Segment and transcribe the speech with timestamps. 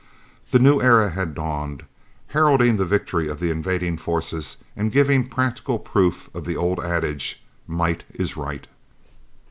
[0.49, 1.83] The new era had dawned,
[2.29, 7.43] heralding the victory of the invading forces and giving practical proof of the old adage,
[7.67, 8.65] "Might is right."